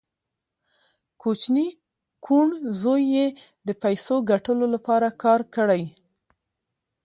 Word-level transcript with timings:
کوچني 1.21 1.67
کوڼ 2.25 2.47
زوی 2.81 3.03
یې 3.15 3.27
د 3.67 3.69
پیسو 3.83 4.15
ګټلو 4.31 4.65
لپاره 4.75 5.07
کار 5.23 5.41
کړی 5.55 5.83